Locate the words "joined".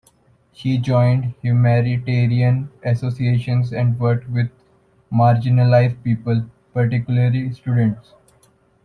0.79-1.35